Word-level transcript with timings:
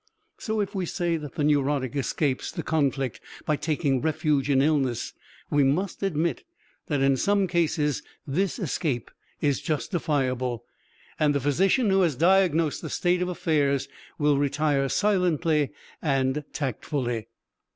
So 0.39 0.61
if 0.61 0.73
we 0.73 0.87
say 0.87 1.15
that 1.17 1.35
the 1.35 1.43
neurotic 1.43 1.95
escapes 1.95 2.51
the 2.51 2.63
conflict 2.63 3.21
by 3.45 3.55
taking 3.55 4.01
refuge 4.01 4.49
in 4.49 4.59
illness, 4.59 5.13
we 5.51 5.63
must 5.63 6.01
admit 6.01 6.43
that 6.87 7.01
in 7.03 7.15
some 7.15 7.45
cases 7.45 8.01
this 8.25 8.57
escape 8.57 9.11
is 9.41 9.61
justifiable, 9.61 10.65
and 11.19 11.35
the 11.35 11.39
physician 11.39 11.91
who 11.91 12.01
has 12.01 12.15
diagnosed 12.15 12.81
the 12.81 12.89
state 12.89 13.21
of 13.21 13.29
affairs 13.29 13.87
will 14.17 14.39
retire 14.39 14.89
silently 14.89 15.71
and 16.01 16.45
tactfully. 16.51 17.27